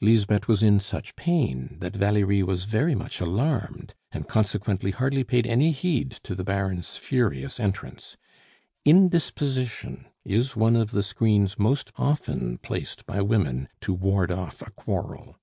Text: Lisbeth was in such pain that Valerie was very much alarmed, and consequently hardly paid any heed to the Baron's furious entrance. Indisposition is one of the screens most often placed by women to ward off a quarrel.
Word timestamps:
Lisbeth 0.00 0.48
was 0.48 0.62
in 0.62 0.80
such 0.80 1.14
pain 1.16 1.76
that 1.80 1.94
Valerie 1.94 2.42
was 2.42 2.64
very 2.64 2.94
much 2.94 3.20
alarmed, 3.20 3.94
and 4.10 4.26
consequently 4.26 4.90
hardly 4.90 5.22
paid 5.22 5.46
any 5.46 5.70
heed 5.70 6.12
to 6.22 6.34
the 6.34 6.42
Baron's 6.44 6.96
furious 6.96 7.60
entrance. 7.60 8.16
Indisposition 8.86 10.06
is 10.24 10.56
one 10.56 10.76
of 10.76 10.92
the 10.92 11.02
screens 11.02 11.58
most 11.58 11.92
often 11.98 12.56
placed 12.56 13.04
by 13.04 13.20
women 13.20 13.68
to 13.82 13.92
ward 13.92 14.32
off 14.32 14.62
a 14.62 14.70
quarrel. 14.70 15.36